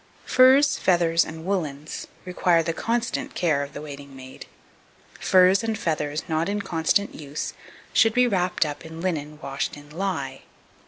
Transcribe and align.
2284. 0.25 0.35
Furs, 0.35 0.83
Feathers, 0.83 1.25
and 1.25 1.45
Woollens 1.45 2.07
require 2.25 2.63
the 2.63 2.73
constant 2.73 3.35
care 3.35 3.61
of 3.61 3.73
the 3.73 3.83
waiting 3.83 4.15
maid. 4.15 4.47
Furs 5.19 5.63
and 5.63 5.77
feathers 5.77 6.23
not 6.27 6.49
in 6.49 6.59
constant 6.63 7.13
use 7.13 7.53
should 7.93 8.15
be 8.15 8.25
wrapped 8.25 8.65
up 8.65 8.83
in 8.83 8.99
linen 8.99 9.37
washed 9.43 9.77
in 9.77 9.91
lye. 9.91 10.41